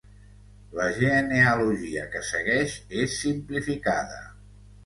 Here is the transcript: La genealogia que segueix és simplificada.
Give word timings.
La 0.77 0.87
genealogia 0.95 2.07
que 2.15 2.23
segueix 2.31 2.79
és 3.05 3.19
simplificada. 3.27 4.19